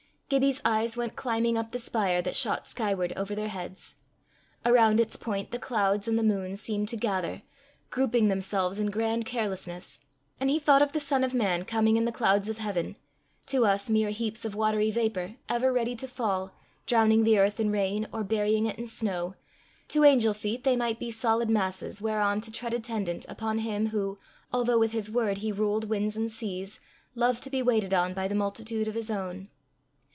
Gibbie's 0.33 0.61
eyes 0.63 0.95
went 0.95 1.17
climbing 1.17 1.57
up 1.57 1.73
the 1.73 1.77
spire 1.77 2.21
that 2.21 2.37
shot 2.37 2.65
skyward 2.65 3.11
over 3.17 3.35
their 3.35 3.49
heads. 3.49 3.95
Around 4.65 5.01
its 5.01 5.17
point 5.17 5.51
the 5.51 5.59
clouds 5.59 6.07
and 6.07 6.17
the 6.17 6.23
moon 6.23 6.55
seemed 6.55 6.87
to 6.87 6.95
gather, 6.95 7.41
grouping 7.89 8.29
themselves 8.29 8.79
in 8.79 8.91
grand 8.91 9.25
carelessness; 9.25 9.99
and 10.39 10.49
he 10.49 10.57
thought 10.57 10.81
of 10.81 10.93
the 10.93 11.01
Son 11.01 11.25
of 11.25 11.33
Man 11.33 11.65
coming 11.65 11.97
in 11.97 12.05
the 12.05 12.13
clouds 12.13 12.47
of 12.47 12.59
heaven; 12.59 12.95
to 13.47 13.65
us 13.65 13.89
mere 13.89 14.09
heaps 14.11 14.45
of 14.45 14.55
watery 14.55 14.89
vapour, 14.89 15.35
ever 15.49 15.73
ready 15.73 15.97
to 15.97 16.07
fall, 16.07 16.55
drowning 16.85 17.25
the 17.25 17.37
earth 17.37 17.59
in 17.59 17.69
rain, 17.69 18.07
or 18.13 18.23
burying 18.23 18.67
it 18.67 18.79
in 18.79 18.87
snow; 18.87 19.35
to 19.89 20.05
angel 20.05 20.33
feet 20.33 20.63
they 20.63 20.77
might 20.77 20.97
be 20.97 21.11
solid 21.11 21.49
masses 21.49 22.01
whereon 22.01 22.39
to 22.39 22.49
tread 22.53 22.73
attendant 22.73 23.25
upon 23.27 23.57
him, 23.57 23.87
who, 23.87 24.17
although 24.53 24.79
with 24.79 24.93
his 24.93 25.11
word 25.11 25.39
he 25.39 25.51
ruled 25.51 25.89
winds 25.89 26.15
and 26.15 26.31
seas, 26.31 26.79
loved 27.15 27.43
to 27.43 27.49
be 27.49 27.61
waited 27.61 27.93
on 27.93 28.13
by 28.13 28.29
the 28.29 28.33
multitude 28.35 28.87
of 28.87 28.95
his 28.95 29.11
own! 29.11 29.49